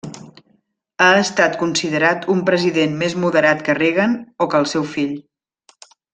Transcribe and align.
Ha 1.03 1.09
estat 1.23 1.57
considerat 1.63 2.25
un 2.37 2.41
president 2.47 2.95
més 3.03 3.17
moderat 3.25 3.63
que 3.69 3.77
Reagan 3.81 4.17
o 4.47 4.49
que 4.55 4.61
el 4.63 4.67
seu 4.75 4.89
fill. 4.97 5.15